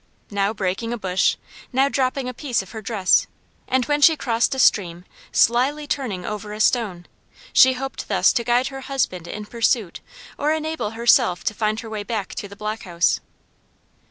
Now 0.31 0.51
breaking 0.51 0.91
a 0.93 0.97
bush, 0.97 1.37
now 1.71 1.87
dropping 1.87 2.27
a 2.27 2.33
piece 2.33 2.63
of 2.63 2.71
her 2.71 2.81
dress, 2.81 3.27
and 3.67 3.85
when 3.85 4.01
she 4.01 4.17
crossed 4.17 4.55
a 4.55 4.57
stream, 4.57 5.05
slyly 5.31 5.85
turning 5.85 6.25
over 6.25 6.53
a 6.53 6.59
stone, 6.59 7.05
she 7.53 7.73
hoped 7.73 8.07
thus 8.07 8.33
to 8.33 8.43
guide 8.43 8.69
her 8.69 8.81
husband 8.81 9.27
in 9.27 9.45
pursuit 9.45 9.99
or 10.39 10.53
enable 10.53 10.93
herself 10.97 11.43
to 11.43 11.53
find 11.53 11.81
her 11.81 11.89
way 11.91 12.01
back 12.01 12.33
to 12.33 12.47
the 12.47 12.55
block 12.55 12.81
house. 12.81 13.19